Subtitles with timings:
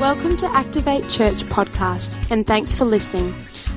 [0.00, 3.34] Welcome to Activate Church podcast, and thanks for listening.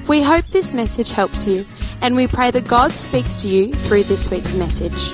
[0.08, 1.66] We hope this message helps you,
[2.02, 5.14] and we pray that God speaks to you through this week's message.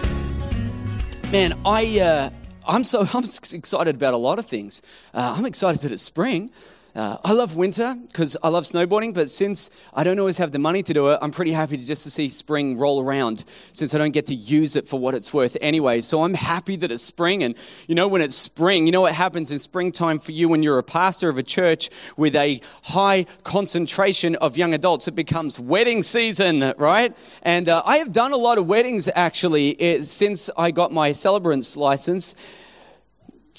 [1.31, 2.29] Man, I uh,
[2.63, 4.83] I'm so I'm excited about a lot of things.
[5.11, 6.51] Uh, I'm excited that it's spring.
[6.95, 10.59] Uh, I love winter because I love snowboarding, but since I don't always have the
[10.59, 13.43] money to do it, I'm pretty happy to just to see spring roll around
[13.73, 16.01] since I don't get to use it for what it's worth anyway.
[16.01, 17.43] So I'm happy that it's spring.
[17.43, 17.55] And
[17.87, 20.79] you know, when it's spring, you know what happens in springtime for you when you're
[20.79, 25.07] a pastor of a church with a high concentration of young adults?
[25.07, 27.15] It becomes wedding season, right?
[27.43, 31.11] And uh, I have done a lot of weddings actually it, since I got my
[31.11, 32.35] celebrants license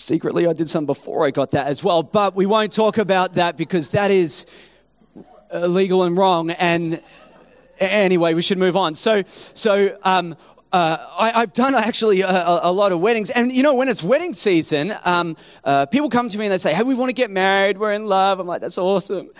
[0.01, 3.35] secretly I did some before I got that as well, but we won't talk about
[3.35, 4.47] that because that is
[5.53, 6.51] illegal and wrong.
[6.51, 7.01] And
[7.79, 8.95] anyway, we should move on.
[8.95, 10.37] So, so um,
[10.73, 14.03] uh, I, have done actually a, a, lot of weddings, and you know when it's
[14.03, 17.15] wedding season, um, uh, people come to me and they say, "Hey, we want to
[17.15, 17.77] get married.
[17.77, 19.31] We're in love." I'm like, "That's awesome."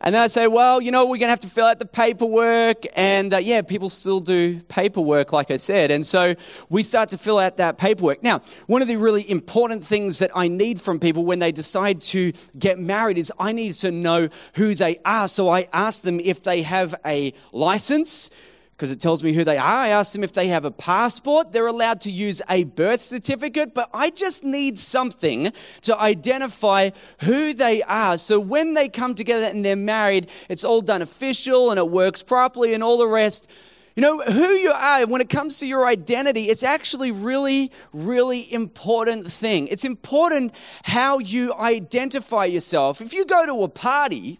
[0.00, 1.86] And then I say, well, you know, we're going to have to fill out the
[1.86, 2.84] paperwork.
[2.96, 5.90] And uh, yeah, people still do paperwork, like I said.
[5.90, 6.34] And so
[6.68, 8.22] we start to fill out that paperwork.
[8.22, 12.00] Now, one of the really important things that I need from people when they decide
[12.02, 15.28] to get married is I need to know who they are.
[15.28, 18.30] So I ask them if they have a license
[18.78, 19.66] because it tells me who they are.
[19.66, 21.50] I ask them if they have a passport.
[21.50, 26.90] They're allowed to use a birth certificate, but I just need something to identify
[27.22, 28.16] who they are.
[28.18, 32.22] So when they come together and they're married, it's all done official and it works
[32.22, 33.50] properly and all the rest.
[33.96, 38.52] You know, who you are, when it comes to your identity, it's actually really, really
[38.52, 39.66] important thing.
[39.66, 43.00] It's important how you identify yourself.
[43.00, 44.38] If you go to a party,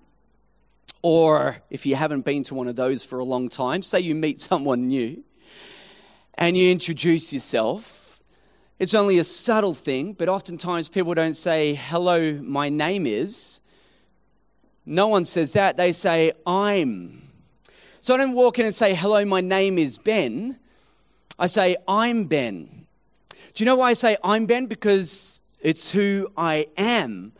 [1.03, 4.15] or if you haven't been to one of those for a long time, say you
[4.15, 5.23] meet someone new
[6.37, 8.23] and you introduce yourself.
[8.79, 13.61] It's only a subtle thing, but oftentimes people don't say, Hello, my name is.
[14.87, 15.77] No one says that.
[15.77, 17.31] They say, I'm.
[18.01, 20.59] So I don't walk in and say, Hello, my name is Ben.
[21.39, 22.87] I say, I'm Ben.
[23.55, 24.67] Do you know why I say I'm Ben?
[24.67, 27.33] Because it's who I am.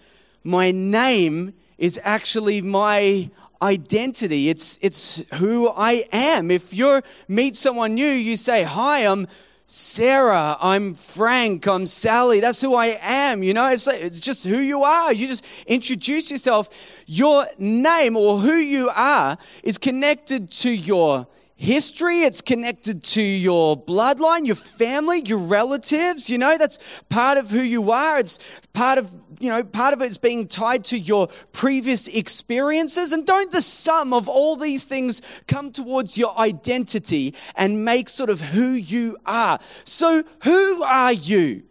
[0.43, 3.31] My name is actually my
[3.61, 4.49] identity.
[4.49, 6.51] It's, it's who I am.
[6.51, 9.27] If you meet someone new, you say, Hi, I'm
[9.67, 12.41] Sarah, I'm Frank, I'm Sally.
[12.41, 13.43] That's who I am.
[13.43, 15.13] You know, it's, like, it's just who you are.
[15.13, 16.71] You just introduce yourself.
[17.07, 21.27] Your name or who you are is connected to your
[21.59, 27.51] history, it's connected to your bloodline, your family, your relatives, you know, that's part of
[27.51, 28.17] who you are.
[28.17, 28.39] It's
[28.73, 29.11] part of,
[29.41, 33.13] you know, part of it's being tied to your previous experiences.
[33.13, 38.31] And don't the sum of all these things come towards your identity and make sort
[38.31, 39.59] of who you are?
[39.85, 41.63] So who are you?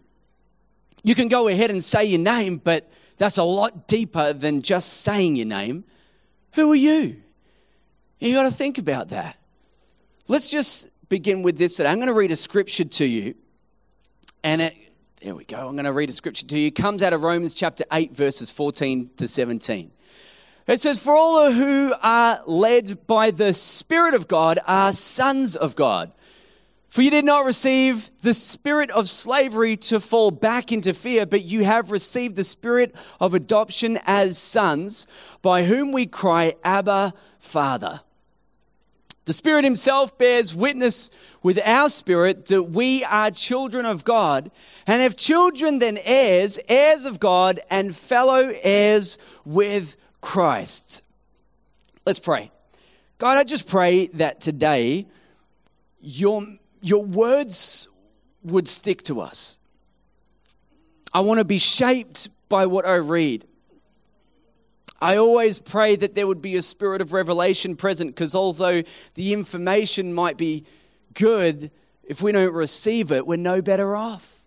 [1.04, 5.02] You can go ahead and say your name, but that's a lot deeper than just
[5.02, 5.86] saying your name.
[6.54, 7.22] Who are you?
[8.20, 9.38] You got to think about that.
[10.28, 11.80] Let's just begin with this.
[11.80, 13.36] I'm going to read a scripture to you.
[14.44, 14.74] And it,
[15.22, 15.68] there we go.
[15.68, 16.68] I'm going to read a scripture to you.
[16.68, 19.92] It comes out of Romans chapter 8, verses 14 to 17.
[20.68, 25.76] It says, For all who are led by the Spirit of God are sons of
[25.76, 26.12] God.
[26.88, 31.44] For you did not receive the spirit of slavery to fall back into fear, but
[31.44, 35.06] you have received the spirit of adoption as sons,
[35.42, 38.02] by whom we cry, Abba, Father.
[39.28, 41.12] The Spirit Himself bears witness
[41.44, 44.50] with our spirit that we are children of God.
[44.88, 51.04] And if children, then heirs, heirs of God, and fellow heirs with Christ.
[52.06, 52.52] Let's pray.
[53.18, 55.08] God, I just pray that today
[56.00, 56.48] your,
[56.82, 57.90] your words
[58.46, 59.60] would stick to us.
[61.14, 63.44] I want to be shaped by what I read.
[65.00, 68.82] I always pray that there would be a spirit of revelation present because although
[69.14, 70.64] the information might be
[71.14, 71.70] good,
[72.04, 74.40] if we don't receive it, we're no better off.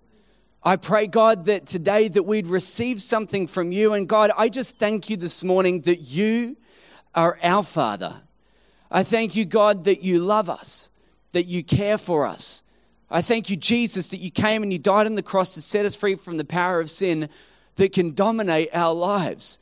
[0.63, 3.95] I pray, God, that today that we'd receive something from you.
[3.95, 6.57] And God, I just thank you this morning that you
[7.15, 8.23] are our Father.
[8.91, 10.91] I thank you, God, that you love us,
[11.33, 12.65] that you care for us.
[13.11, 15.87] I thank you, Jesus, that you came and you died on the cross to set
[15.87, 17.29] us free from the power of sin
[17.77, 19.61] that can dominate our lives.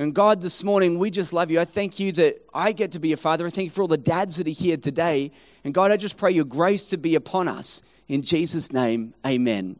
[0.00, 1.60] And God, this morning, we just love you.
[1.60, 3.44] I thank you that I get to be a father.
[3.44, 5.30] I thank you for all the dads that are here today.
[5.62, 7.82] And God, I just pray your grace to be upon us.
[8.08, 9.78] In Jesus' name, amen.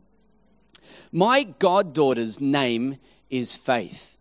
[1.10, 2.98] My goddaughter's name
[3.30, 4.18] is Faith.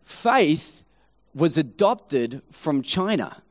[0.00, 0.84] Faith
[1.34, 3.42] was adopted from China.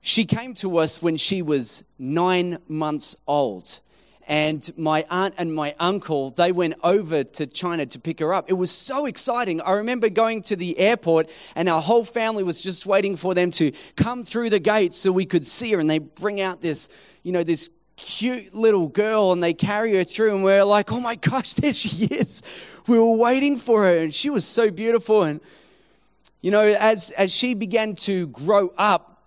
[0.00, 3.80] She came to us when she was nine months old.
[4.30, 8.48] And my aunt and my uncle they went over to china to pick her up.
[8.48, 9.60] It was so exciting.
[9.60, 13.50] I remember going to the airport and our whole family was just waiting for them
[13.52, 15.80] to come through the gates so we could see her.
[15.80, 16.88] And they bring out this
[17.24, 21.00] you know this cute little girl and they carry her through and we're like oh
[21.00, 22.40] my gosh there she is.
[22.86, 25.24] We were waiting for her and she was so beautiful.
[25.24, 25.40] And
[26.40, 29.19] you know as as she began to grow up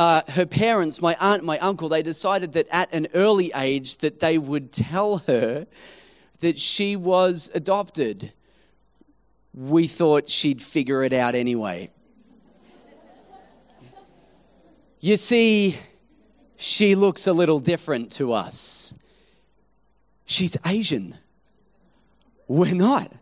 [0.00, 4.18] uh, her parents, my aunt, my uncle, they decided that at an early age that
[4.18, 5.66] they would tell her
[6.38, 8.32] that she was adopted.
[9.52, 11.90] We thought she'd figure it out anyway.
[15.00, 15.76] You see,
[16.56, 18.96] she looks a little different to us.
[20.24, 21.14] She's Asian.
[22.48, 23.12] We're not.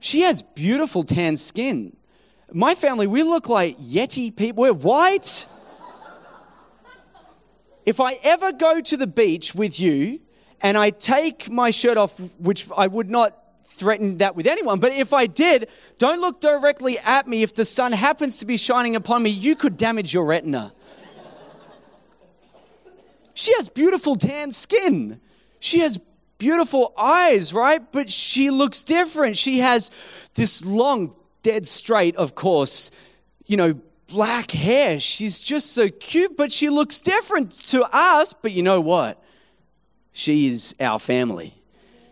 [0.00, 1.96] She has beautiful tan skin.
[2.52, 4.62] My family, we look like Yeti people.
[4.62, 5.46] We're white
[7.86, 10.20] if I ever go to the beach with you
[10.60, 14.92] and I take my shirt off, which I would not threaten that with anyone, but
[14.92, 17.42] if I did, don't look directly at me.
[17.42, 20.72] If the sun happens to be shining upon me, you could damage your retina.
[23.34, 25.20] she has beautiful tan skin.
[25.60, 25.98] She has
[26.38, 27.80] beautiful eyes, right?
[27.92, 29.36] But she looks different.
[29.36, 29.90] She has
[30.34, 32.90] this long, dead straight, of course,
[33.46, 34.98] you know, black hair.
[35.00, 38.32] She's just so cute, but she looks different to us.
[38.32, 39.22] But you know what?
[40.12, 41.54] She is our family.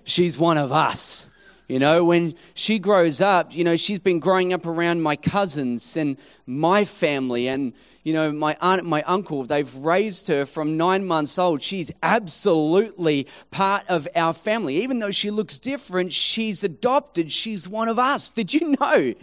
[0.05, 1.31] She's one of us.
[1.69, 5.97] You know, when she grows up, you know, she's been growing up around my cousins
[5.97, 7.73] and my family and,
[8.03, 9.45] you know, my aunt, my uncle.
[9.45, 11.62] They've raised her from nine months old.
[11.62, 14.83] She's absolutely part of our family.
[14.83, 17.33] Even though she looks different, she's adopted.
[17.33, 18.29] She's one of us.
[18.29, 19.15] Did you know?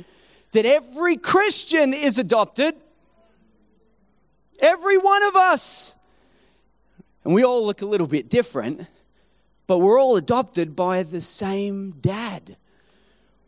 [0.51, 2.75] That every Christian is adopted.
[4.59, 5.97] Every one of us.
[7.23, 8.87] And we all look a little bit different,
[9.67, 12.57] but we're all adopted by the same dad.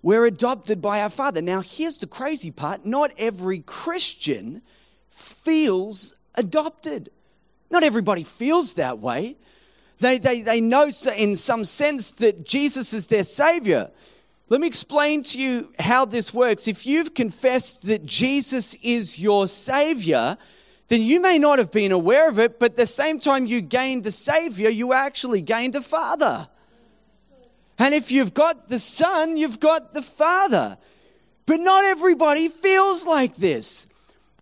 [0.03, 1.41] We're adopted by our father.
[1.41, 4.61] Now, here's the crazy part not every Christian
[5.09, 7.09] feels adopted.
[7.69, 9.37] Not everybody feels that way.
[9.99, 13.91] They, they, they know in some sense that Jesus is their Savior.
[14.51, 16.67] Let me explain to you how this works.
[16.67, 20.37] If you've confessed that Jesus is your Savior,
[20.89, 24.03] then you may not have been aware of it, but the same time you gained
[24.03, 26.49] the Savior, you actually gained a Father.
[27.79, 30.77] And if you've got the Son, you've got the Father.
[31.45, 33.85] But not everybody feels like this.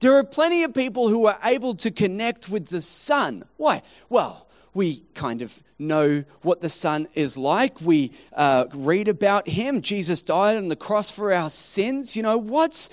[0.01, 3.45] There are plenty of people who are able to connect with the Son.
[3.57, 3.83] Why?
[4.09, 7.81] Well, we kind of know what the Son is like.
[7.81, 9.81] We uh, read about him.
[9.81, 12.15] Jesus died on the cross for our sins.
[12.15, 12.89] You know, what's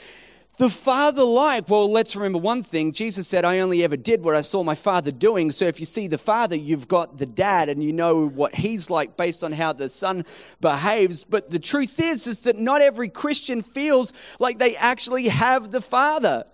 [0.58, 1.68] the Father like?
[1.68, 2.92] Well, let's remember one thing.
[2.92, 5.50] Jesus said, I only ever did what I saw my Father doing.
[5.50, 8.88] So if you see the Father, you've got the dad and you know what he's
[8.88, 10.24] like based on how the Son
[10.60, 11.24] behaves.
[11.24, 15.82] But the truth is, is that not every Christian feels like they actually have the
[15.82, 16.44] Father.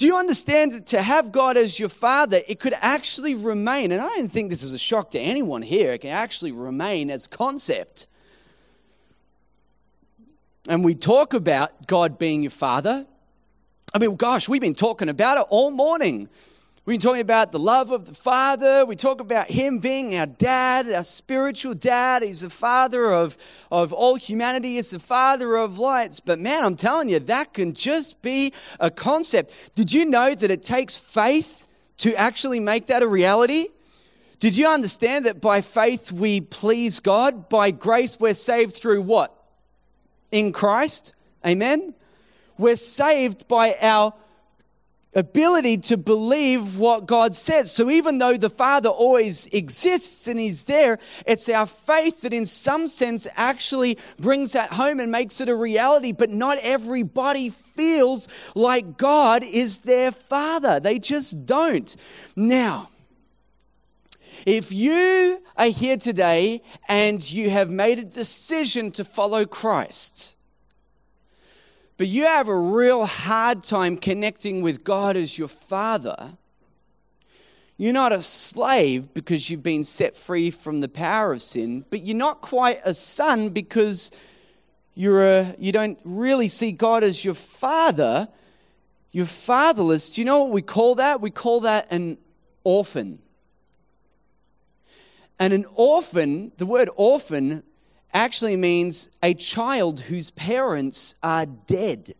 [0.00, 4.00] Do you understand that to have God as your father, it could actually remain, and
[4.00, 7.26] I don't think this is a shock to anyone here, it can actually remain as
[7.26, 8.06] a concept.
[10.66, 13.04] And we talk about God being your father.
[13.92, 16.30] I mean, gosh, we've been talking about it all morning.
[16.86, 18.86] We've been talking about the love of the Father.
[18.86, 22.22] We talk about Him being our dad, our spiritual dad.
[22.22, 23.36] He's the Father of,
[23.70, 24.76] of all humanity.
[24.76, 26.20] He's the Father of lights.
[26.20, 29.74] But man, I'm telling you, that can just be a concept.
[29.74, 31.68] Did you know that it takes faith
[31.98, 33.68] to actually make that a reality?
[34.38, 37.50] Did you understand that by faith we please God?
[37.50, 39.36] By grace we're saved through what?
[40.32, 41.12] In Christ.
[41.44, 41.92] Amen?
[42.56, 44.14] We're saved by our
[45.14, 47.72] ability to believe what God says.
[47.72, 52.46] So even though the Father always exists and He's there, it's our faith that in
[52.46, 56.12] some sense actually brings that home and makes it a reality.
[56.12, 60.80] But not everybody feels like God is their Father.
[60.80, 61.94] They just don't.
[62.36, 62.90] Now,
[64.46, 70.36] if you are here today and you have made a decision to follow Christ,
[72.00, 76.38] but you have a real hard time connecting with God as your father,
[77.76, 82.00] you're not a slave because you've been set free from the power of sin, but
[82.00, 84.10] you're not quite a son because
[84.94, 88.30] you're a, you don't really see God as your father.
[89.12, 90.14] You're fatherless.
[90.14, 91.20] Do you know what we call that?
[91.20, 92.16] We call that an
[92.64, 93.18] orphan.
[95.38, 97.62] And an orphan, the word orphan
[98.12, 102.14] actually means a child whose parents are dead.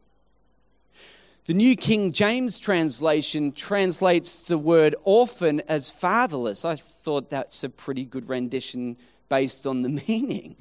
[1.46, 6.64] The New King James translation translates the word orphan as fatherless.
[6.64, 8.96] I thought that's a pretty good rendition
[9.28, 10.56] based on the meaning.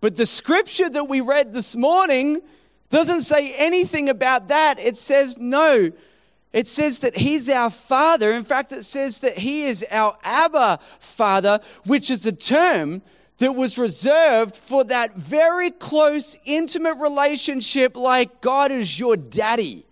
[0.00, 2.40] But the scripture that we read this morning
[2.88, 4.78] doesn't say anything about that.
[4.78, 5.90] It says, no,
[6.52, 8.32] it says that he's our father.
[8.32, 13.02] In fact, it says that he is our Abba father, which is a term
[13.38, 19.86] that was reserved for that very close, intimate relationship like God is your daddy.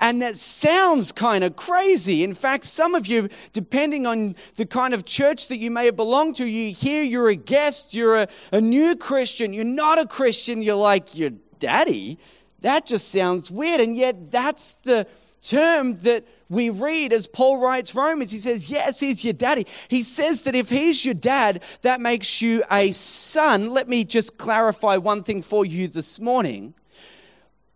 [0.00, 2.22] And that sounds kind of crazy.
[2.22, 5.96] In fact, some of you, depending on the kind of church that you may have
[5.96, 10.06] belonged to, you hear you're a guest, you're a, a new Christian, you're not a
[10.06, 12.18] Christian, you're like, your daddy?
[12.60, 13.80] That just sounds weird.
[13.80, 15.06] And yet, that's the
[15.42, 18.32] term that we read as Paul writes Romans.
[18.32, 19.66] He says, Yes, he's your daddy.
[19.88, 23.70] He says that if he's your dad, that makes you a son.
[23.70, 26.74] Let me just clarify one thing for you this morning.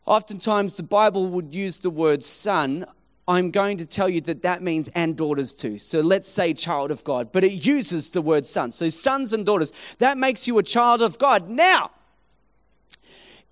[0.06, 2.86] Oftentimes, the Bible would use the word son.
[3.28, 5.78] I'm going to tell you that that means and daughters too.
[5.78, 8.72] So let's say child of God, but it uses the word son.
[8.72, 11.48] So sons and daughters, that makes you a child of God.
[11.48, 11.92] Now,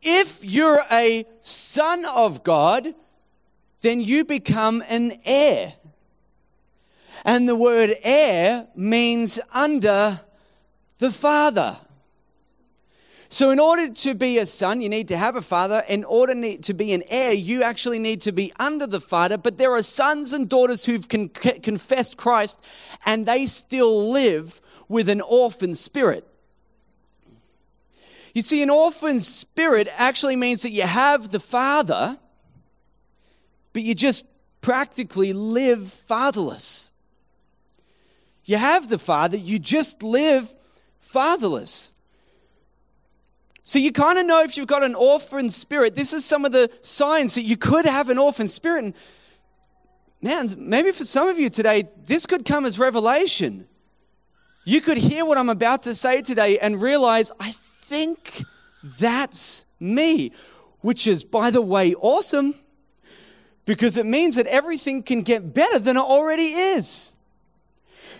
[0.03, 2.95] if you're a son of God,
[3.81, 5.75] then you become an heir.
[7.25, 10.21] And the word heir means under
[10.99, 11.79] the father.
[13.33, 15.85] So, in order to be a son, you need to have a father.
[15.89, 19.39] In order to be an heir, you actually need to be under the father.
[19.39, 22.61] But there are sons and daughters who've con- confessed Christ
[23.07, 26.27] and they still live with an orphan spirit.
[28.35, 32.19] You see, an orphan spirit actually means that you have the father,
[33.73, 34.27] but you just
[34.61, 36.93] practically live fatherless.
[38.45, 40.55] You have the father, you just live
[40.99, 41.95] fatherless.
[43.63, 45.95] So you kind of know if you've got an orphan spirit.
[45.95, 48.85] This is some of the signs that you could have an orphan spirit.
[48.85, 48.95] And
[50.21, 53.69] man, maybe for some of you today, this could come as revelation.
[54.65, 58.43] You could hear what I'm about to say today and realize, I think
[58.99, 60.33] that's me,
[60.81, 62.55] which is, by the way, awesome
[63.65, 67.15] because it means that everything can get better than it already is.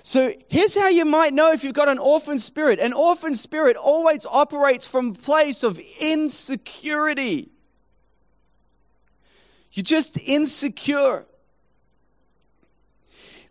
[0.03, 2.79] So here's how you might know if you've got an orphan spirit.
[2.79, 7.51] An orphan spirit always operates from a place of insecurity.
[9.73, 11.27] You're just insecure.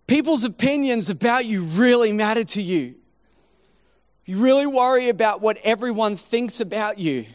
[0.08, 2.96] People's opinions about you really matter to you.
[4.25, 7.25] You really worry about what everyone thinks about you.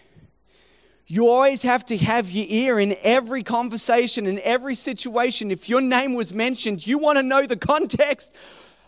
[1.07, 5.51] You always have to have your ear in every conversation, in every situation.
[5.51, 8.35] If your name was mentioned, you want to know the context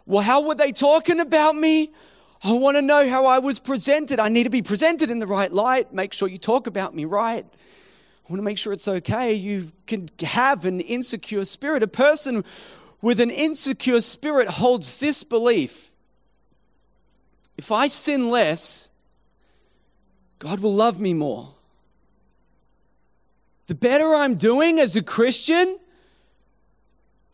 [0.06, 1.92] well, how were they talking about me?
[2.44, 4.20] I want to know how I was presented.
[4.20, 5.92] I need to be presented in the right light.
[5.92, 7.44] Make sure you talk about me right.
[7.44, 9.34] I want to make sure it's okay.
[9.34, 11.82] You can have an insecure spirit.
[11.82, 12.44] A person
[13.02, 15.90] with an insecure spirit holds this belief
[17.58, 18.90] if I sin less,
[20.38, 21.55] God will love me more.
[23.66, 25.78] The better I'm doing as a Christian,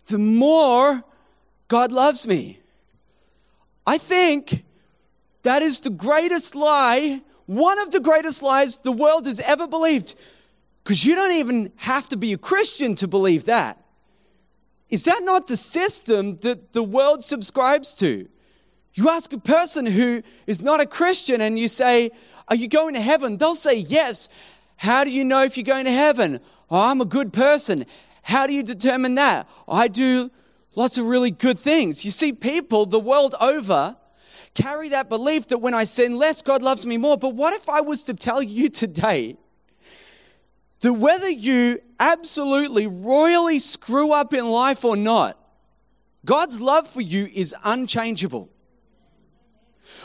[0.07, 1.03] the more
[1.69, 2.61] God loves me.
[3.87, 4.65] I think
[5.43, 10.15] that is the greatest lie, one of the greatest lies the world has ever believed.
[10.83, 13.79] Because you don't even have to be a Christian to believe that.
[14.89, 18.29] Is that not the system that the world subscribes to?
[18.95, 22.11] You ask a person who is not a Christian and you say,
[22.49, 23.39] Are you going to heaven?
[23.39, 24.29] They'll say, Yes.
[24.76, 26.41] How do you know if you're going to heaven?
[26.71, 27.85] Oh, I'm a good person.
[28.23, 29.49] How do you determine that?
[29.69, 30.31] I do
[30.75, 32.05] lots of really good things.
[32.05, 33.97] You see, people the world over
[34.55, 37.17] carry that belief that when I sin less, God loves me more.
[37.17, 39.37] But what if I was to tell you today
[40.81, 45.38] that whether you absolutely royally screw up in life or not,
[46.25, 48.49] God's love for you is unchangeable?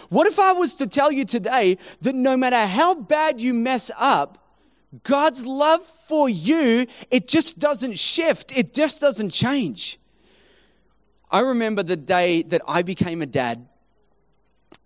[0.10, 3.92] What if I was to tell you today that no matter how bad you mess
[3.98, 4.47] up,
[5.04, 8.58] God's love for you, it just doesn't shift.
[8.58, 10.00] It just doesn't change.
[11.30, 13.68] I remember the day that I became a dad,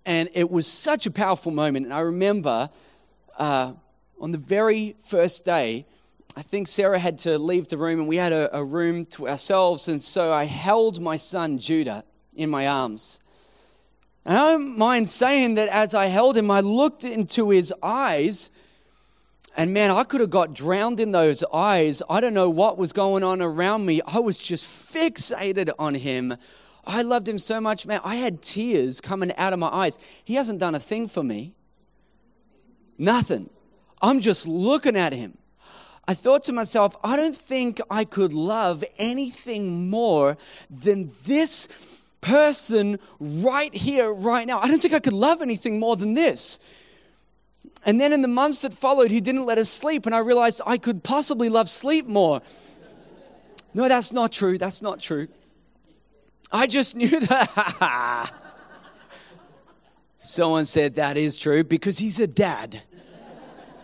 [0.05, 1.86] and it was such a powerful moment.
[1.86, 2.70] And I remember
[3.38, 3.74] uh,
[4.20, 5.86] on the very first day,
[6.36, 9.27] I think Sarah had to leave the room, and we had a, a room to
[9.27, 9.88] ourselves.
[9.88, 12.03] And so I held my son Judah
[12.34, 13.20] in my arms.
[14.25, 18.50] And I don't mind saying that as I held him, I looked into his eyes
[19.58, 22.01] and man, I could have got drowned in those eyes.
[22.10, 24.01] I don't know what was going on around me.
[24.08, 26.36] I was just fixated on him.
[26.86, 28.00] I loved him so much, man.
[28.03, 30.00] I had tears coming out of my eyes.
[30.24, 31.53] He hasn't done a thing for me.
[32.98, 33.50] Nothing.
[34.01, 35.38] I'm just looking at him.
[36.08, 40.38] I thought to myself, I don't think I could love anything more
[40.70, 41.67] than this
[42.22, 44.60] person right here, right now.
[44.60, 46.60] I don't think I could love anything more than this.
[47.85, 50.61] And then in the months that followed, he didn't let us sleep, and I realized
[50.65, 52.41] I could possibly love sleep more.
[53.73, 54.57] No, that's not true.
[54.57, 55.27] That's not true.
[56.51, 58.31] I just knew that.
[60.17, 62.83] Someone said that is true because he's a dad.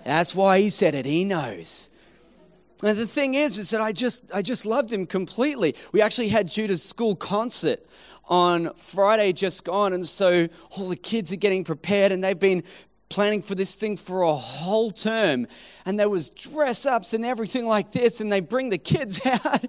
[0.04, 1.06] That's why he said it.
[1.06, 1.89] He knows.
[2.84, 5.75] And the thing is, is that I just, I just loved him completely.
[5.92, 7.80] We actually had Judah's school concert
[8.30, 12.63] on Friday just gone, and so all the kids are getting prepared, and they've been
[13.10, 15.48] planning for this thing for a whole term.
[15.86, 19.64] And there was dress ups and everything like this and they bring the kids out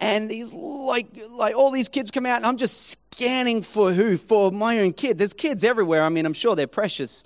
[0.00, 4.16] and these like like all these kids come out and i'm just scanning for who
[4.16, 5.18] for my own kid.
[5.18, 6.02] There's kids everywhere.
[6.02, 7.24] I mean i'm sure they're precious.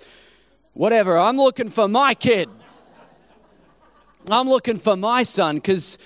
[0.73, 1.17] Whatever.
[1.17, 2.49] I'm looking for my kid.
[4.29, 5.97] I'm looking for my son because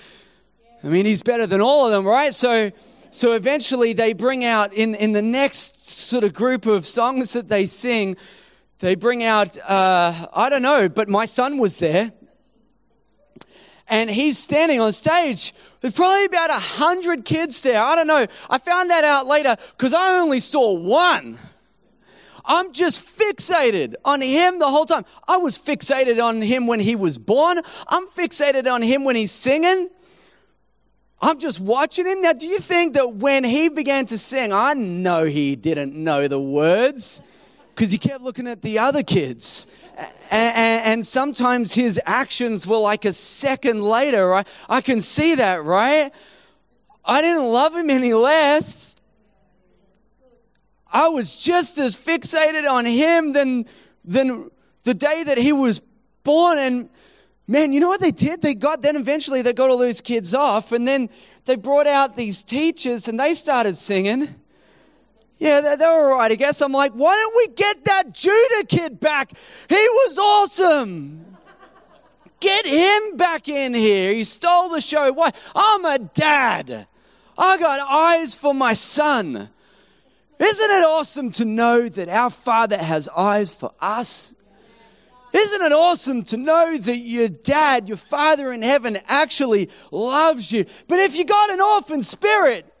[0.82, 2.34] i mean he's better than all of them right?
[2.34, 2.72] So
[3.12, 7.46] so eventually they bring out in in the next sort of group of songs that
[7.48, 8.16] they sing
[8.82, 12.12] they bring out, uh, I don't know, but my son was there.
[13.88, 15.54] And he's standing on stage.
[15.80, 17.80] There's probably about a hundred kids there.
[17.80, 18.26] I don't know.
[18.50, 21.38] I found that out later because I only saw one.
[22.44, 25.04] I'm just fixated on him the whole time.
[25.28, 27.60] I was fixated on him when he was born.
[27.88, 29.90] I'm fixated on him when he's singing.
[31.20, 32.20] I'm just watching him.
[32.20, 36.26] Now, do you think that when he began to sing, I know he didn't know
[36.26, 37.22] the words?
[37.74, 39.68] Because he kept looking at the other kids.
[40.30, 44.28] And, sometimes his actions were like a second later.
[44.28, 44.46] Right?
[44.68, 46.12] I can see that, right?
[47.04, 48.96] I didn't love him any less.
[50.92, 53.64] I was just as fixated on him than,
[54.04, 54.50] than
[54.84, 55.80] the day that he was
[56.22, 56.58] born.
[56.58, 56.90] And
[57.48, 58.42] man, you know what they did?
[58.42, 60.72] They got, then eventually they got all those kids off.
[60.72, 61.08] And then
[61.46, 64.28] they brought out these teachers and they started singing.
[65.42, 66.60] Yeah, they, they were all right, I guess.
[66.60, 69.32] I'm like, why don't we get that Judah kid back?
[69.68, 71.26] He was awesome.
[72.38, 74.14] Get him back in here.
[74.14, 75.12] He stole the show.
[75.12, 75.32] Why?
[75.52, 76.86] I'm a dad.
[77.36, 79.50] I got eyes for my son.
[80.38, 84.36] Isn't it awesome to know that our Father has eyes for us?
[85.32, 90.66] Isn't it awesome to know that your dad, your Father in heaven, actually loves you?
[90.86, 92.71] But if you got an orphan spirit,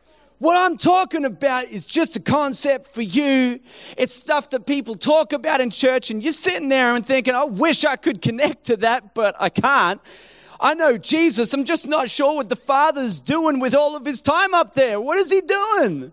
[0.42, 3.60] what I'm talking about is just a concept for you.
[3.96, 7.44] It's stuff that people talk about in church, and you're sitting there and thinking, I
[7.44, 10.00] wish I could connect to that, but I can't.
[10.58, 11.54] I know Jesus.
[11.54, 15.00] I'm just not sure what the Father's doing with all of his time up there.
[15.00, 16.10] What is he doing?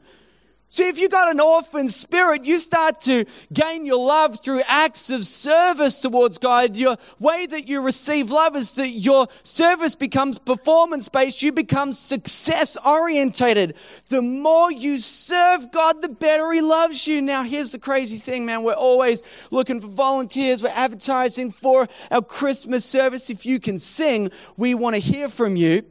[0.71, 5.10] See, if you've got an orphan spirit, you start to gain your love through acts
[5.10, 6.77] of service towards God.
[6.77, 11.41] Your way that you receive love is that your service becomes performance based.
[11.41, 13.75] You become success orientated.
[14.10, 17.19] The more you serve God, the better He loves you.
[17.19, 18.62] Now, here's the crazy thing, man.
[18.62, 20.62] We're always looking for volunteers.
[20.62, 23.32] We're advertising for our Christmas service.
[23.32, 25.84] If you can sing, we want to hear from you.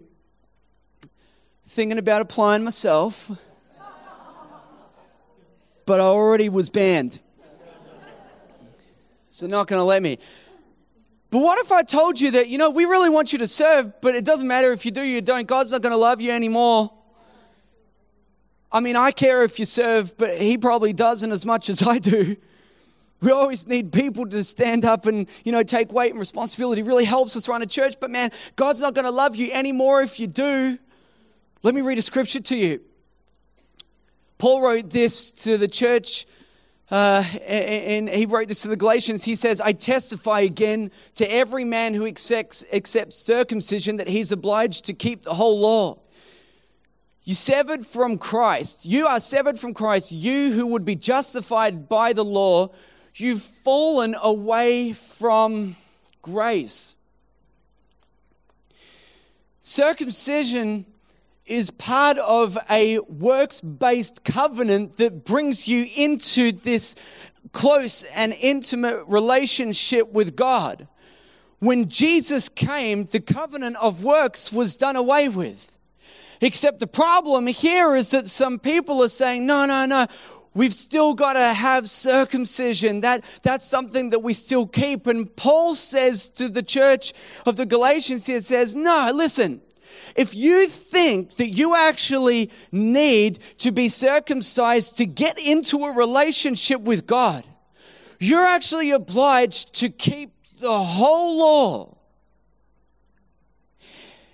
[1.66, 3.47] Thinking about applying myself
[5.88, 7.18] but I already was banned.
[9.30, 10.18] So, not going to let me.
[11.30, 13.98] But what if I told you that, you know, we really want you to serve,
[14.02, 16.30] but it doesn't matter if you do you don't, God's not going to love you
[16.30, 16.92] anymore.
[18.70, 21.98] I mean, I care if you serve, but He probably doesn't as much as I
[21.98, 22.36] do.
[23.22, 26.82] We always need people to stand up and, you know, take weight and responsibility.
[26.82, 29.50] It really helps us run a church, but man, God's not going to love you
[29.52, 30.78] anymore if you do.
[31.62, 32.80] Let me read a scripture to you.
[34.38, 36.24] Paul wrote this to the church,
[36.92, 39.24] uh, and he wrote this to the Galatians.
[39.24, 44.84] He says, I testify again to every man who accepts, accepts circumcision that he's obliged
[44.84, 45.98] to keep the whole law.
[47.24, 48.86] You severed from Christ.
[48.86, 50.12] You are severed from Christ.
[50.12, 52.70] You who would be justified by the law,
[53.16, 55.74] you've fallen away from
[56.22, 56.94] grace.
[59.60, 60.86] Circumcision
[61.48, 66.94] is part of a works based covenant that brings you into this
[67.52, 70.86] close and intimate relationship with God.
[71.60, 75.76] When Jesus came, the covenant of works was done away with.
[76.40, 80.06] Except the problem here is that some people are saying, no, no, no,
[80.54, 83.00] we've still got to have circumcision.
[83.00, 85.06] That, that's something that we still keep.
[85.08, 87.12] And Paul says to the church
[87.44, 89.60] of the Galatians, he says, no, listen,
[90.18, 96.80] if you think that you actually need to be circumcised to get into a relationship
[96.80, 97.44] with God,
[98.18, 101.96] you're actually obliged to keep the whole law.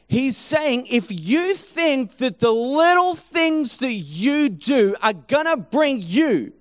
[0.08, 5.58] He's saying if you think that the little things that you do are going to
[5.58, 6.54] bring you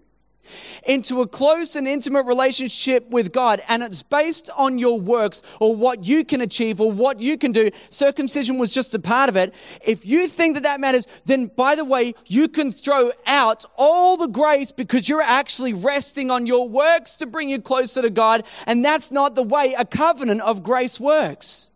[0.85, 5.75] into a close and intimate relationship with God, and it's based on your works or
[5.75, 7.69] what you can achieve or what you can do.
[7.89, 9.53] Circumcision was just a part of it.
[9.85, 14.17] If you think that that matters, then by the way, you can throw out all
[14.17, 18.43] the grace because you're actually resting on your works to bring you closer to God,
[18.67, 21.69] and that's not the way a covenant of grace works.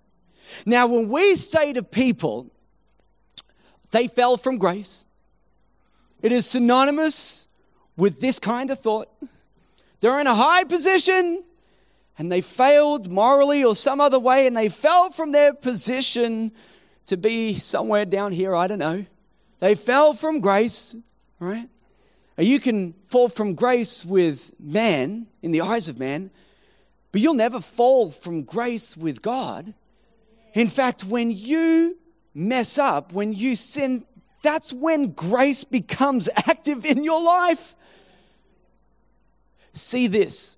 [0.66, 2.52] Now, when we say to people,
[3.92, 5.06] they fell from grace,
[6.22, 7.48] it is synonymous
[7.98, 9.10] with this kind of thought.
[10.00, 11.44] They're in a high position
[12.18, 16.52] and they failed morally or some other way and they fell from their position
[17.08, 19.06] to be somewhere down here, I don't know.
[19.60, 20.96] They fell from grace,
[21.40, 21.68] right?
[22.38, 26.30] You can fall from grace with man, in the eyes of man,
[27.12, 29.74] but you'll never fall from grace with God.
[30.54, 31.98] In fact, when you
[32.36, 34.06] mess up, when you sin,
[34.42, 37.76] that's when grace becomes active in your life.
[39.72, 40.58] See this.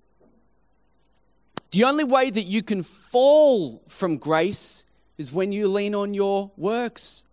[1.72, 4.84] The only way that you can fall from grace
[5.18, 7.24] is when you lean on your works.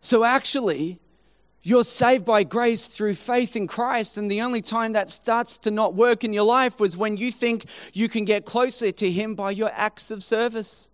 [0.00, 0.98] So, actually,
[1.62, 5.70] you're saved by grace through faith in Christ, and the only time that starts to
[5.70, 9.36] not work in your life was when you think you can get closer to Him
[9.36, 10.90] by your acts of service.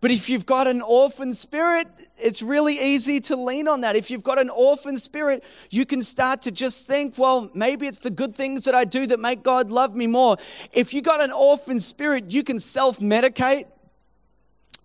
[0.00, 3.96] But if you've got an orphan spirit, it's really easy to lean on that.
[3.96, 8.00] If you've got an orphan spirit, you can start to just think, well, maybe it's
[8.00, 10.36] the good things that I do that make God love me more.
[10.72, 13.66] If you've got an orphan spirit, you can self medicate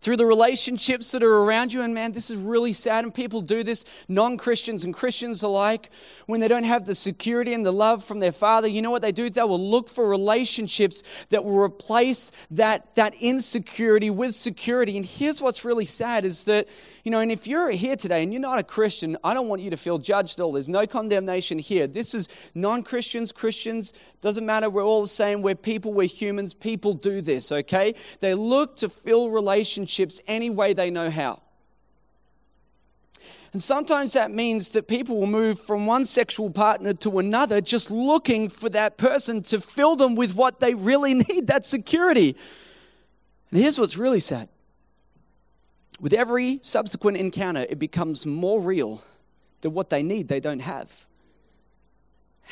[0.01, 1.81] through the relationships that are around you.
[1.81, 3.03] And man, this is really sad.
[3.03, 5.89] And people do this, non Christians and Christians alike,
[6.25, 8.67] when they don't have the security and the love from their father.
[8.67, 9.29] You know what they do?
[9.29, 14.97] They will look for relationships that will replace that, that insecurity with security.
[14.97, 16.67] And here's what's really sad is that,
[17.03, 19.61] you know, and if you're here today and you're not a Christian, I don't want
[19.61, 20.53] you to feel judged at all.
[20.53, 21.85] There's no condemnation here.
[21.87, 24.69] This is non Christians, Christians, doesn't matter.
[24.69, 25.41] We're all the same.
[25.41, 26.53] We're people, we're humans.
[26.53, 27.95] People do this, okay?
[28.19, 31.41] They look to fill relationships any way they know how.
[33.51, 37.91] And sometimes that means that people will move from one sexual partner to another just
[37.91, 42.38] looking for that person to fill them with what they really need that security.
[43.49, 44.47] And here's what's really sad
[45.99, 49.03] with every subsequent encounter, it becomes more real
[49.62, 51.05] that what they need they don't have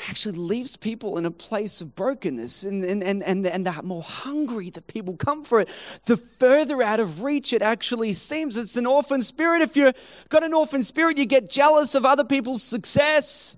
[0.08, 4.02] actually leaves people in a place of brokenness and, and, and, and, and the more
[4.02, 5.69] hungry that people come for it,
[6.06, 8.56] the further out of reach it actually seems.
[8.58, 9.62] It's an orphan spirit.
[9.62, 9.93] If you've
[10.30, 13.58] got an orphan spirit, you get jealous of other people's success.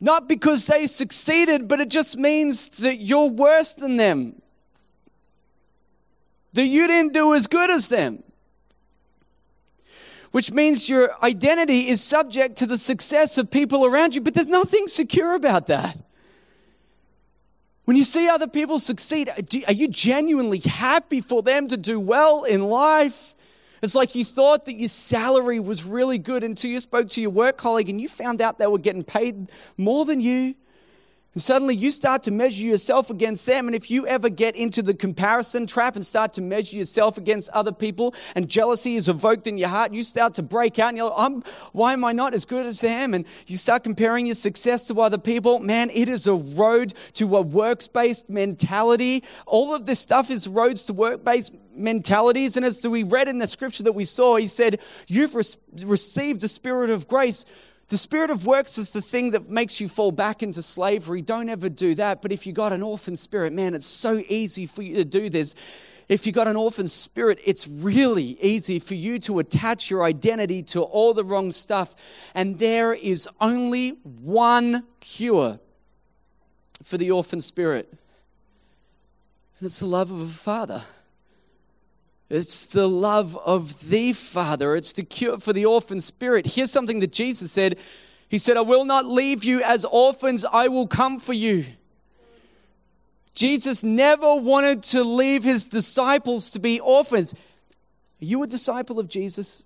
[0.00, 4.40] Not because they succeeded, but it just means that you're worse than them.
[6.54, 8.22] That you didn't do as good as them
[10.34, 14.48] which means your identity is subject to the success of people around you, but there's
[14.48, 15.96] nothing secure about that.
[17.84, 22.42] When you see other people succeed, are you genuinely happy for them to do well
[22.42, 23.36] in life?
[23.80, 27.30] It's like you thought that your salary was really good until you spoke to your
[27.30, 30.56] work colleague and you found out they were getting paid more than you.
[31.34, 33.66] And suddenly you start to measure yourself against them.
[33.66, 37.50] And if you ever get into the comparison trap and start to measure yourself against
[37.50, 40.96] other people and jealousy is evoked in your heart, you start to break out and
[40.96, 41.42] you're like, um,
[41.72, 43.14] why am I not as good as them?
[43.14, 45.58] And you start comparing your success to other people.
[45.58, 49.24] Man, it is a road to a works based mentality.
[49.46, 52.56] All of this stuff is roads to work based mentalities.
[52.56, 55.42] And as we read in the scripture that we saw, he said, You've re-
[55.84, 57.44] received the spirit of grace
[57.88, 61.22] the spirit of works is the thing that makes you fall back into slavery.
[61.22, 62.22] Don't ever do that.
[62.22, 65.28] But if you got an orphan spirit, man, it's so easy for you to do
[65.28, 65.54] this.
[66.08, 70.62] If you got an orphan spirit, it's really easy for you to attach your identity
[70.64, 71.94] to all the wrong stuff.
[72.34, 75.60] And there is only one cure
[76.82, 77.88] for the orphan spirit,
[79.58, 80.82] and it's the love of a father.
[82.34, 84.74] It's the love of the Father.
[84.74, 86.46] It's the cure for the orphan spirit.
[86.46, 87.78] Here's something that Jesus said
[88.28, 91.64] He said, I will not leave you as orphans, I will come for you.
[93.34, 97.34] Jesus never wanted to leave his disciples to be orphans.
[97.34, 99.64] Are you a disciple of Jesus?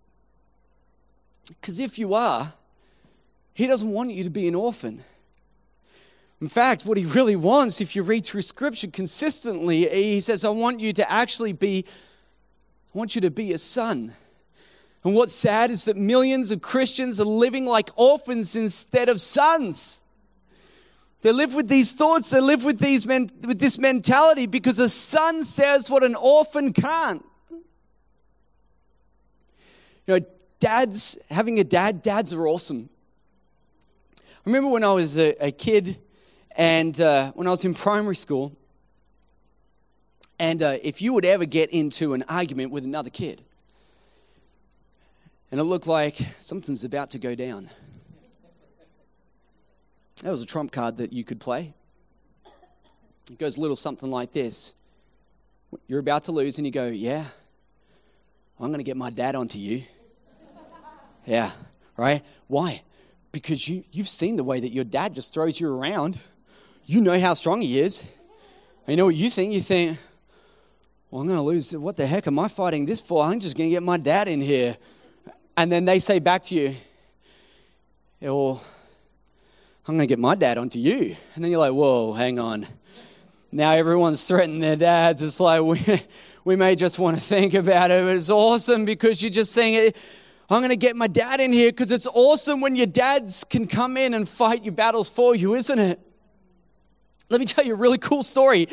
[1.48, 2.52] Because if you are,
[3.54, 5.02] he doesn't want you to be an orphan.
[6.40, 10.50] In fact, what he really wants, if you read through scripture consistently, he says, I
[10.50, 11.84] want you to actually be
[12.98, 14.12] want you to be a son.
[15.04, 20.00] And what's sad is that millions of Christians are living like orphans instead of sons.
[21.22, 24.88] They live with these thoughts, they live with, these men, with this mentality because a
[24.88, 27.24] son says what an orphan can't.
[30.06, 30.26] You know,
[30.58, 32.88] dads, having a dad, dads are awesome.
[34.18, 35.98] I remember when I was a, a kid
[36.56, 38.56] and uh, when I was in primary school,
[40.38, 43.42] and uh, if you would ever get into an argument with another kid,
[45.50, 47.68] and it looked like something's about to go down,
[50.22, 51.74] that was a trump card that you could play.
[53.30, 54.74] It goes a little something like this
[55.86, 57.24] You're about to lose, and you go, Yeah,
[58.60, 59.82] I'm going to get my dad onto you.
[61.26, 61.50] Yeah,
[61.96, 62.24] right?
[62.46, 62.82] Why?
[63.32, 66.18] Because you, you've seen the way that your dad just throws you around.
[66.86, 68.02] You know how strong he is.
[68.86, 69.52] And you know what you think?
[69.52, 69.98] You think,
[71.10, 71.74] well, I'm going to lose.
[71.74, 73.24] What the heck am I fighting this for?
[73.24, 74.76] I'm just going to get my dad in here.
[75.56, 76.74] And then they say back to you,
[78.20, 78.62] yeah, well,
[79.86, 81.16] I'm going to get my dad onto you.
[81.34, 82.66] And then you're like, whoa, hang on.
[83.50, 85.22] Now everyone's threatening their dads.
[85.22, 85.80] It's like, we,
[86.44, 89.92] we may just want to think about it, but it's awesome because you're just saying
[90.50, 93.66] I'm going to get my dad in here because it's awesome when your dads can
[93.66, 96.00] come in and fight your battles for you, isn't it?
[97.30, 98.68] Let me tell you a really cool story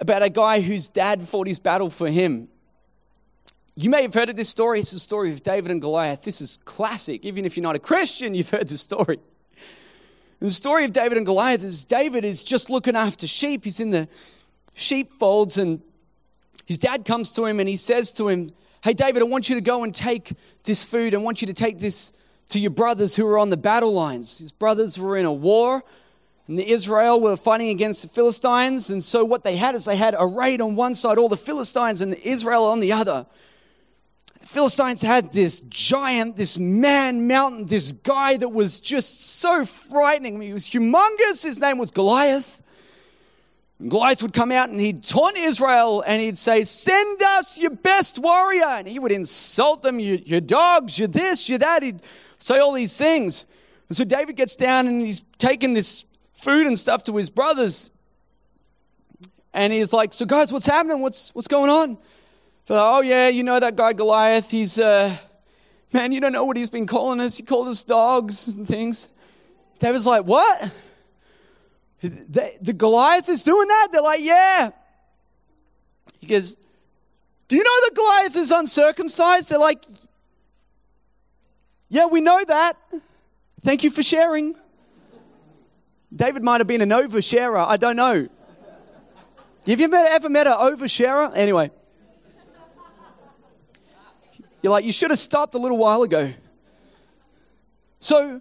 [0.00, 2.48] about a guy whose dad fought his battle for him.
[3.76, 4.80] You may have heard of this story.
[4.80, 6.22] It's the story of David and Goliath.
[6.22, 7.24] This is classic.
[7.24, 9.18] Even if you're not a Christian, you've heard the story.
[10.40, 13.64] The story of David and Goliath is David is just looking after sheep.
[13.64, 14.08] He's in the
[14.74, 15.82] sheepfolds, and
[16.66, 18.50] his dad comes to him and he says to him,
[18.82, 20.32] Hey, David, I want you to go and take
[20.64, 21.14] this food.
[21.14, 22.12] I want you to take this
[22.48, 24.38] to your brothers who are on the battle lines.
[24.38, 25.82] His brothers were in a war,
[26.46, 28.90] and the Israel were fighting against the Philistines.
[28.90, 31.36] And so, what they had is they had a raid on one side, all the
[31.36, 33.26] Philistines, and Israel on the other.
[34.40, 40.36] The Philistines had this giant, this man mountain, this guy that was just so frightening.
[40.36, 41.44] I mean, he was humongous.
[41.44, 42.60] His name was Goliath.
[43.88, 48.18] Goliath would come out and he'd taunt Israel and he'd say, Send us your best
[48.18, 48.66] warrior.
[48.66, 51.82] And he would insult them, you, your dogs, you this, you that.
[51.82, 52.02] He'd
[52.38, 53.46] say all these things.
[53.88, 56.04] And so David gets down and he's taking this
[56.40, 57.90] food and stuff to his brothers.
[59.52, 61.00] And he's like, So, guys, what's happening?
[61.00, 61.90] What's, what's going on?
[62.68, 64.50] Like, oh, yeah, you know that guy Goliath.
[64.50, 65.16] He's, uh,
[65.92, 67.36] man, you don't know what he's been calling us.
[67.36, 69.08] He called us dogs and things.
[69.80, 70.72] David's like, What?
[72.00, 73.88] The, the Goliath is doing that?
[73.92, 74.70] They're like, yeah.
[76.20, 76.56] He goes,
[77.48, 79.50] do you know that Goliath is uncircumcised?
[79.50, 79.84] They're like,
[81.88, 82.76] yeah, we know that.
[83.62, 84.54] Thank you for sharing.
[86.14, 87.64] David might have been an oversharer.
[87.64, 88.28] I don't know.
[89.66, 91.36] Have you ever, ever met an oversharer?
[91.36, 91.70] Anyway.
[94.62, 96.32] You're like, you should have stopped a little while ago.
[98.00, 98.40] So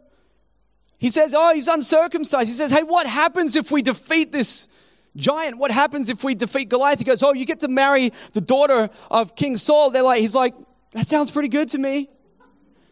[0.97, 2.47] he says, Oh, he's uncircumcised.
[2.47, 4.67] He says, Hey, what happens if we defeat this
[5.15, 5.58] giant?
[5.58, 6.99] What happens if we defeat Goliath?
[6.99, 9.91] He goes, Oh, you get to marry the daughter of King Saul.
[9.91, 10.55] They're like, He's like,
[10.91, 12.10] That sounds pretty good to me.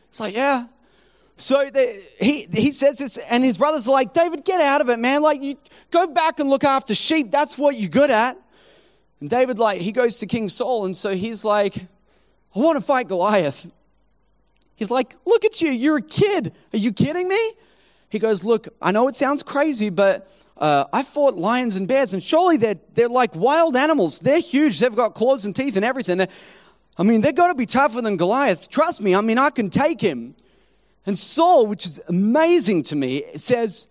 [0.10, 0.68] It's like, Yeah.
[1.38, 4.90] So they, he, he says this, and his brothers are like, David, get out of
[4.90, 5.22] it, man.
[5.22, 5.56] Like, you
[5.92, 7.30] go back and look after sheep.
[7.30, 8.38] That's what you're good at.
[9.22, 12.82] And David, like, he goes to King Saul, and so he's like, I want to
[12.82, 13.72] fight Goliath.
[14.76, 15.70] He's like, Look at you.
[15.70, 16.54] You're a kid.
[16.74, 17.54] Are you kidding me?
[18.10, 22.14] He goes, Look, I know it sounds crazy, but uh, I fought lions and bears,
[22.14, 24.20] and surely they're, they're like wild animals.
[24.20, 24.80] They're huge.
[24.80, 26.26] They've got claws and teeth and everything.
[26.98, 28.70] I mean, they've got to be tougher than Goliath.
[28.70, 30.36] Trust me, I mean, I can take him.
[31.08, 33.88] And Saul, which is amazing to me, says,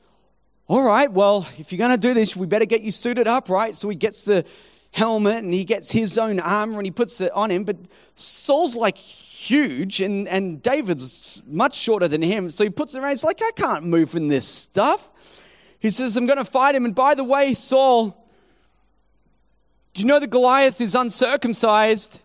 [0.68, 3.48] All right, well, if you're going to do this, we better get you suited up,
[3.48, 3.74] right?
[3.74, 4.44] So he gets the
[4.92, 7.64] helmet and he gets his own armor and he puts it on him.
[7.64, 7.79] But
[8.14, 12.50] Saul's like huge, and, and David's much shorter than him.
[12.50, 13.11] So he puts it around.
[13.11, 15.11] He's like, I can't move in this stuff.
[15.79, 16.85] He says, I'm going to fight him.
[16.85, 18.29] And by the way, Saul,
[19.94, 22.20] do you know that Goliath is uncircumcised?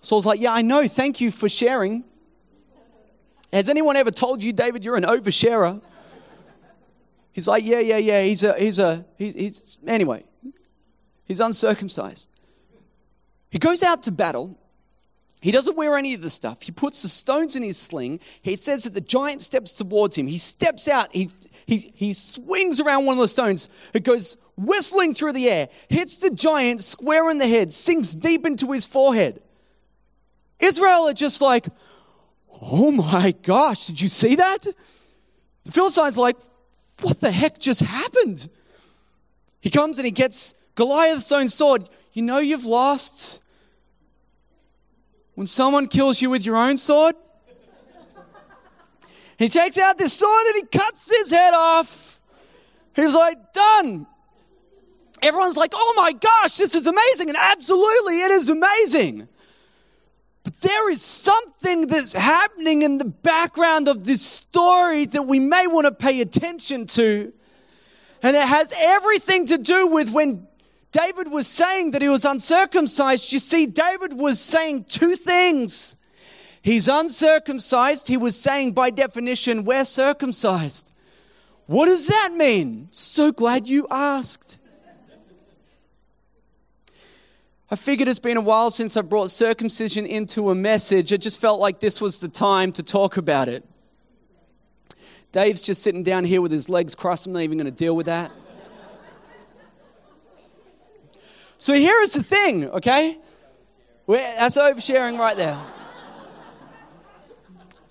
[0.00, 0.88] Saul's like, Yeah, I know.
[0.88, 2.04] Thank you for sharing.
[3.52, 5.80] Has anyone ever told you, David, you're an oversharer?
[7.32, 8.22] He's like, Yeah, yeah, yeah.
[8.22, 10.24] He's a, he's a, he's, he's anyway,
[11.24, 12.30] he's uncircumcised.
[13.50, 14.56] He goes out to battle.
[15.42, 16.62] He doesn't wear any of the stuff.
[16.62, 18.20] He puts the stones in his sling.
[18.42, 20.26] He says that the giant steps towards him.
[20.26, 21.10] He steps out.
[21.12, 21.30] He,
[21.64, 23.70] he, he swings around one of the stones.
[23.94, 28.44] It goes whistling through the air, hits the giant square in the head, sinks deep
[28.44, 29.40] into his forehead.
[30.60, 31.66] Israel are just like,
[32.60, 34.66] oh my gosh, did you see that?
[35.64, 36.36] The Philistines are like,
[37.00, 38.48] what the heck just happened?
[39.60, 41.88] He comes and he gets Goliath's own sword.
[42.12, 43.42] You know you've lost
[45.34, 47.14] when someone kills you with your own sword?
[49.38, 52.20] He takes out this sword and he cuts his head off.
[52.94, 54.06] He's like, done.
[55.22, 57.30] Everyone's like, oh my gosh, this is amazing.
[57.30, 59.28] And absolutely, it is amazing.
[60.42, 65.66] But there is something that's happening in the background of this story that we may
[65.66, 67.32] want to pay attention to.
[68.22, 70.46] And it has everything to do with when
[70.92, 73.32] David was saying that he was uncircumcised.
[73.32, 75.96] You see, David was saying two things.
[76.62, 78.08] He's uncircumcised.
[78.08, 80.92] He was saying, by definition, we're circumcised.
[81.66, 82.88] What does that mean?
[82.90, 84.58] So glad you asked.
[87.72, 91.12] I figured it's been a while since I brought circumcision into a message.
[91.12, 93.64] It just felt like this was the time to talk about it.
[95.30, 97.26] Dave's just sitting down here with his legs crossed.
[97.26, 98.32] I'm not even going to deal with that.
[101.58, 103.18] So here is the thing, okay?
[104.06, 105.60] We're, that's oversharing right there.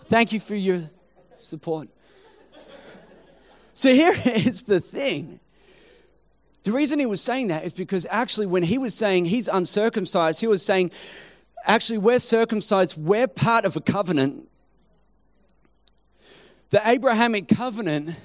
[0.07, 0.89] Thank you for your
[1.35, 1.87] support.
[3.75, 5.39] So here is the thing.
[6.63, 10.41] The reason he was saying that is because actually, when he was saying he's uncircumcised,
[10.41, 10.91] he was saying,
[11.65, 14.49] actually, we're circumcised, we're part of a covenant.
[16.69, 18.15] The Abrahamic covenant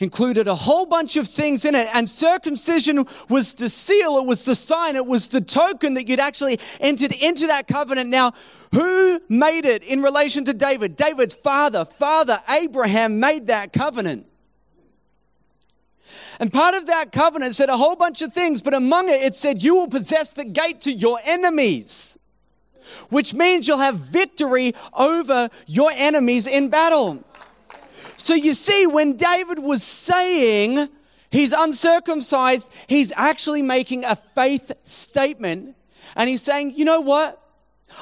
[0.00, 4.44] included a whole bunch of things in it, and circumcision was the seal, it was
[4.44, 8.08] the sign, it was the token that you'd actually entered into that covenant.
[8.08, 8.32] Now,
[8.72, 10.96] who made it in relation to David?
[10.96, 14.26] David's father, father Abraham made that covenant.
[16.40, 19.36] And part of that covenant said a whole bunch of things, but among it, it
[19.36, 22.18] said, You will possess the gate to your enemies,
[23.10, 27.24] which means you'll have victory over your enemies in battle.
[28.16, 30.88] So you see, when David was saying
[31.30, 35.76] he's uncircumcised, he's actually making a faith statement.
[36.16, 37.40] And he's saying, You know what?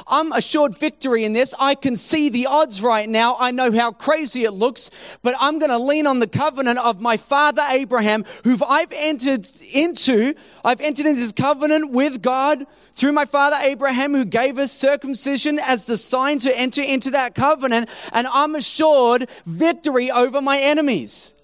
[0.06, 1.54] I'm assured victory in this.
[1.58, 3.36] I can see the odds right now.
[3.38, 4.90] I know how crazy it looks,
[5.22, 9.46] but I'm going to lean on the covenant of my father Abraham, who I've entered
[9.72, 10.34] into.
[10.64, 15.58] I've entered into this covenant with God through my father Abraham, who gave us circumcision
[15.58, 17.88] as the sign to enter into that covenant.
[18.12, 21.35] And I'm assured victory over my enemies.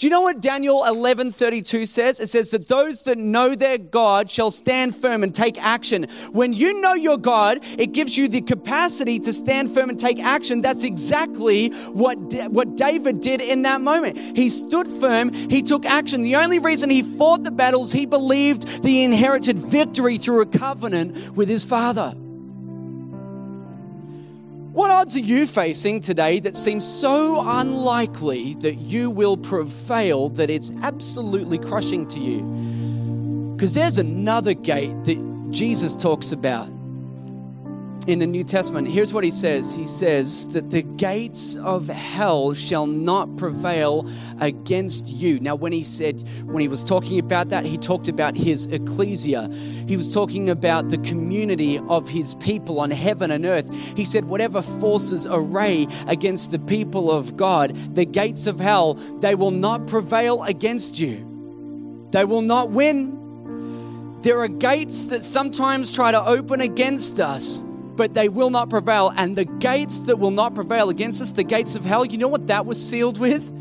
[0.00, 2.20] Do you know what Daniel 11:32 says?
[2.20, 6.06] It says that those that know their God shall stand firm and take action.
[6.32, 10.18] When you know your God, it gives you the capacity to stand firm and take
[10.18, 10.62] action.
[10.62, 12.16] That's exactly what
[12.48, 14.16] what David did in that moment.
[14.34, 16.22] He stood firm, he took action.
[16.22, 21.36] The only reason he fought the battles, he believed the inherited victory through a covenant
[21.36, 22.14] with his father.
[24.72, 30.48] What odds are you facing today that seems so unlikely that you will prevail that
[30.48, 32.42] it's absolutely crushing to you?
[33.56, 36.68] Because there's another gate that Jesus talks about
[38.06, 38.88] in the New Testament.
[38.88, 44.08] Here's what he says He says that the gates of hell shall not prevail
[44.40, 45.38] against you.
[45.40, 49.48] Now, when he said, when he was talking about that, he talked about his ecclesia.
[49.86, 53.72] He was talking about the community of his people on heaven and earth.
[53.96, 59.34] He said, whatever forces array against the people of God, the gates of hell, they
[59.34, 61.26] will not prevail against you.
[62.12, 63.18] They will not win.
[64.22, 67.64] There are gates that sometimes try to open against us
[68.00, 69.12] but they will not prevail.
[69.14, 72.28] And the gates that will not prevail against us, the gates of hell, you know
[72.28, 73.52] what that was sealed with?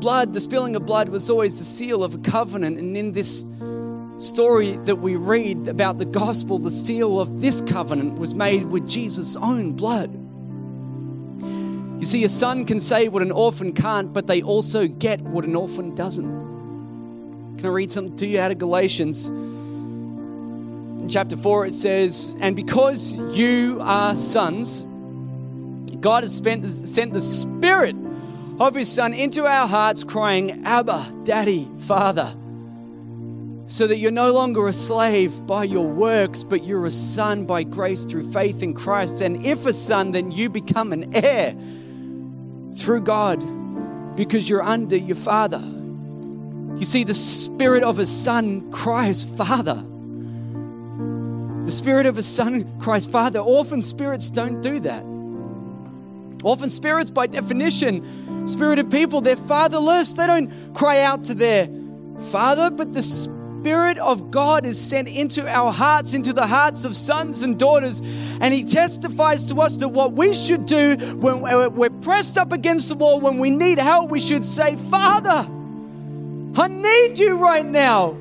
[0.00, 2.76] Blood, the spilling of blood was always the seal of a covenant.
[2.76, 3.48] And in this
[4.18, 8.88] story that we read about the gospel, the seal of this covenant was made with
[8.88, 10.10] Jesus' own blood.
[12.00, 15.44] You see, a son can say what an orphan can't, but they also get what
[15.44, 17.58] an orphan doesn't.
[17.58, 19.30] Can I read something to you out of Galatians?
[21.06, 24.84] In chapter 4, it says, And because you are sons,
[26.00, 27.94] God has spent, sent the Spirit
[28.58, 32.34] of His Son into our hearts, crying, Abba, Daddy, Father.
[33.68, 37.62] So that you're no longer a slave by your works, but you're a son by
[37.62, 39.20] grace through faith in Christ.
[39.20, 41.54] And if a son, then you become an heir
[42.78, 45.60] through God because you're under your father.
[45.60, 49.84] You see, the spirit of His son cries, Father.
[51.66, 53.40] The spirit of a son cries, Father.
[53.40, 55.02] Orphan spirits don't do that.
[56.44, 60.12] Orphan spirits, by definition, spirited people, they're fatherless.
[60.12, 61.68] They don't cry out to their
[62.30, 66.94] father, but the Spirit of God is sent into our hearts, into the hearts of
[66.94, 68.00] sons and daughters,
[68.40, 72.90] and He testifies to us that what we should do when we're pressed up against
[72.90, 75.50] the wall, when we need help, we should say, Father,
[76.58, 78.16] I need you right now.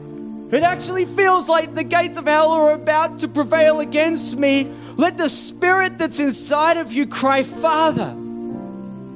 [0.52, 4.72] It actually feels like the gates of hell are about to prevail against me.
[4.96, 8.16] Let the spirit that's inside of you cry, Father.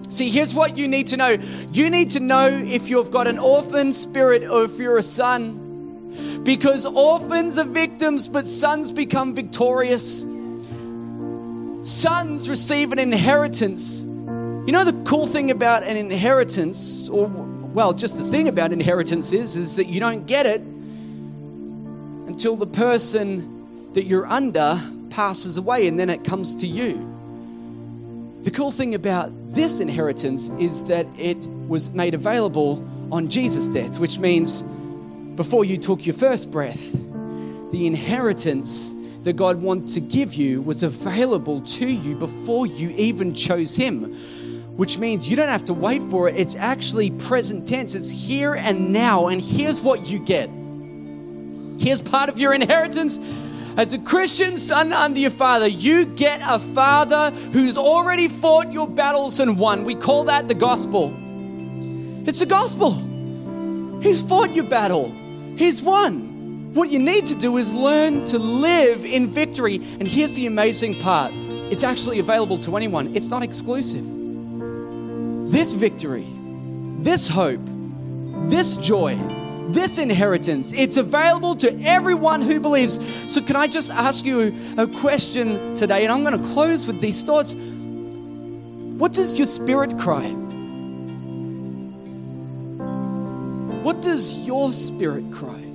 [0.10, 1.38] See, here's what you need to know
[1.72, 5.68] you need to know if you've got an orphan spirit or if you're a son.
[6.44, 10.22] Because orphans are victims, but sons become victorious.
[11.82, 14.02] Sons receive an inheritance.
[14.02, 19.32] You know, the cool thing about an inheritance, or well, just the thing about inheritance
[19.32, 20.64] is, is that you don't get it
[22.40, 26.94] until the person that you're under passes away and then it comes to you.
[28.44, 31.36] The cool thing about this inheritance is that it
[31.68, 32.82] was made available
[33.12, 34.62] on Jesus' death, which means
[35.36, 36.94] before you took your first breath,
[37.74, 43.34] the inheritance that God wanted to give you was available to you before you even
[43.34, 44.14] chose Him,
[44.78, 46.38] which means you don't have to wait for it.
[46.38, 49.28] It's actually present tense, it's here and now.
[49.28, 50.50] And here's what you get
[51.80, 53.20] here's part of your inheritance
[53.80, 58.90] as a Christian son under your father, you get a father who's already fought your
[58.90, 59.86] battles and won.
[59.86, 61.16] We call that the gospel.
[62.28, 62.92] It's the gospel.
[64.02, 65.16] He's fought your battle,
[65.56, 66.74] He's won.
[66.74, 69.76] What you need to do is learn to live in victory.
[69.76, 71.34] And here's the amazing part
[71.72, 74.04] it's actually available to anyone, it's not exclusive.
[75.50, 76.28] This victory,
[77.00, 77.62] this hope,
[78.50, 79.18] this joy,
[79.74, 80.74] this inheritance.
[80.74, 83.00] It's available to everyone who believes.
[83.32, 86.04] So, can I just ask you a question today?
[86.04, 87.56] And I'm going to close with these thoughts.
[87.56, 90.28] What does your spirit cry?
[93.82, 95.66] What does your spirit cry?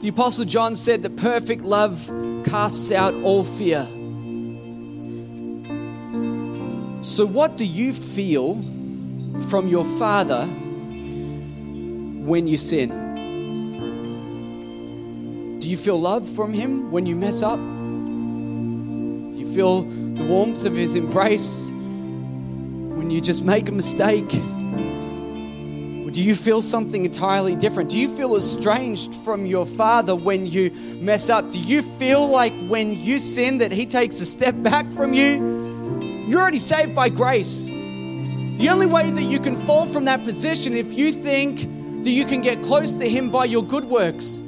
[0.00, 2.10] The Apostle John said that perfect love
[2.44, 3.86] casts out all fear.
[7.02, 8.54] So, what do you feel
[9.48, 10.48] from your Father
[12.24, 12.88] when you sin?
[15.60, 17.58] Do you feel love from Him when you mess up?
[17.58, 24.32] Do you feel the warmth of His embrace when you just make a mistake?
[26.04, 27.90] Or do you feel something entirely different?
[27.90, 30.70] Do you feel estranged from your Father when you
[31.00, 31.50] mess up?
[31.50, 36.24] Do you feel like when you sin that He takes a step back from you?
[36.26, 37.66] You're already saved by grace.
[37.66, 41.73] The only way that you can fall from that position if you think
[42.04, 44.42] that you can get close to Him by your good works.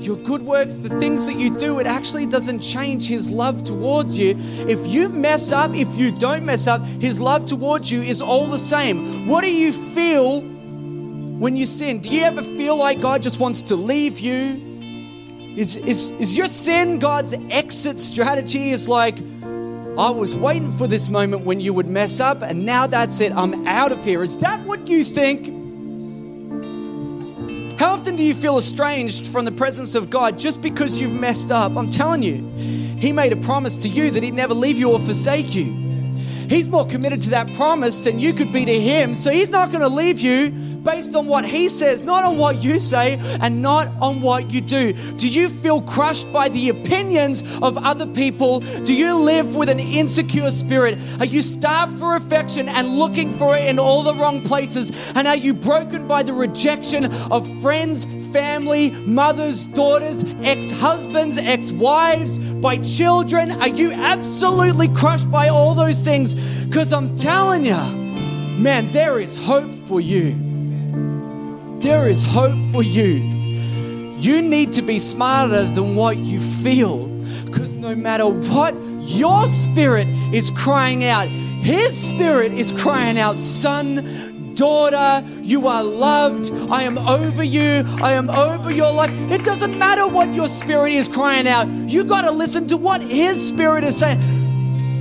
[0.00, 4.18] Your good works, the things that you do, it actually doesn't change His love towards
[4.18, 4.34] you.
[4.66, 8.46] If you mess up, if you don't mess up, His love towards you is all
[8.46, 9.28] the same.
[9.28, 11.98] What do you feel when you sin?
[11.98, 14.68] Do you ever feel like God just wants to leave you?
[15.56, 18.70] Is, is, is your sin God's exit strategy?
[18.70, 22.86] Is like, I was waiting for this moment when you would mess up, and now
[22.86, 23.32] that's it.
[23.32, 24.22] I'm out of here.
[24.22, 25.59] Is that what you think?
[27.80, 31.50] How often do you feel estranged from the presence of God just because you've messed
[31.50, 31.78] up?
[31.78, 32.46] I'm telling you,
[32.98, 35.72] He made a promise to you that He'd never leave you or forsake you.
[36.46, 39.70] He's more committed to that promise than you could be to Him, so He's not
[39.70, 43.62] going to leave you based on what He says, not on what you say, and
[43.62, 44.92] not on what you do.
[44.92, 48.60] Do you feel crushed by the opinions of other people?
[48.60, 50.98] Do you live with an insecure spirit?
[51.18, 54.90] Are you starved for affection and looking for it in all the wrong places?
[55.14, 61.72] And are you broken by the rejection of friends, family, mothers, daughters, ex husbands, ex
[61.72, 63.50] wives, by children?
[63.60, 66.34] Are you absolutely crushed by all those things?
[66.64, 70.49] Because I'm telling you, man, there is hope for you.
[71.80, 73.14] There is hope for you.
[74.18, 77.06] You need to be smarter than what you feel.
[77.46, 81.28] Because no matter what, your spirit is crying out.
[81.28, 86.52] His spirit is crying out, Son, daughter, you are loved.
[86.70, 87.82] I am over you.
[88.02, 89.10] I am over your life.
[89.30, 91.66] It doesn't matter what your spirit is crying out.
[91.88, 94.20] You got to listen to what his spirit is saying.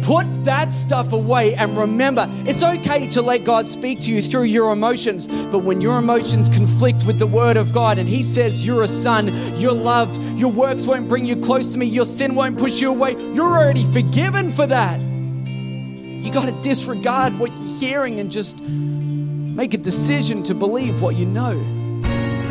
[0.10, 4.46] Put that stuff away and remember, it's okay to let God speak to you through
[4.46, 8.66] your emotions, but when your emotions conflict with the Word of God and He says
[8.66, 9.28] you're a son,
[9.60, 12.90] you're loved, your works won't bring you close to me, your sin won't push you
[12.90, 15.00] away, you're already forgiven for that.
[15.00, 21.18] You got to disregard what you're hearing and just make a decision to believe what
[21.18, 21.79] you know.